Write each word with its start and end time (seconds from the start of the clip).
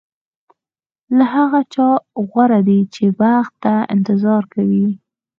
له 1.17 1.25
هغه 1.35 1.59
چا 1.73 1.87
غوره 2.29 2.59
دی 2.67 2.79
چې 2.93 3.03
بخت 3.21 3.53
ته 3.63 3.73
انتظار 3.95 4.43
کوي. 4.53 4.87